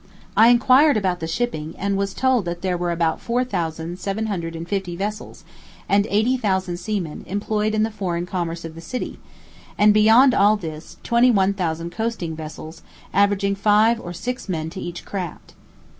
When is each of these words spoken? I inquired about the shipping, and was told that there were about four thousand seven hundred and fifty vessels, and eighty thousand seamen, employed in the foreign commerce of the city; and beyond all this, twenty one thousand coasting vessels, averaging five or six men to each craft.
I 0.35 0.47
inquired 0.47 0.97
about 0.97 1.19
the 1.19 1.27
shipping, 1.27 1.75
and 1.77 1.95
was 1.95 2.15
told 2.15 2.45
that 2.45 2.63
there 2.63 2.75
were 2.75 2.89
about 2.89 3.21
four 3.21 3.43
thousand 3.43 3.99
seven 3.99 4.25
hundred 4.25 4.55
and 4.55 4.67
fifty 4.67 4.95
vessels, 4.95 5.43
and 5.87 6.07
eighty 6.09 6.37
thousand 6.37 6.77
seamen, 6.77 7.23
employed 7.27 7.75
in 7.75 7.83
the 7.83 7.91
foreign 7.91 8.25
commerce 8.25 8.65
of 8.65 8.73
the 8.73 8.81
city; 8.81 9.19
and 9.77 9.93
beyond 9.93 10.33
all 10.33 10.57
this, 10.57 10.97
twenty 11.03 11.29
one 11.29 11.53
thousand 11.53 11.91
coasting 11.91 12.35
vessels, 12.35 12.81
averaging 13.13 13.53
five 13.53 13.99
or 14.01 14.11
six 14.11 14.49
men 14.49 14.71
to 14.71 14.81
each 14.81 15.05
craft. 15.05 15.53